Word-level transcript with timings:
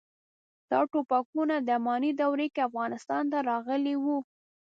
دا 0.69 0.79
ټوپکونه 0.91 1.55
د 1.59 1.67
اماني 1.77 2.11
دورې 2.21 2.47
کې 2.53 2.61
افغانستان 2.69 3.23
ته 3.31 3.37
راغلي 3.49 3.95
وو. 4.03 4.17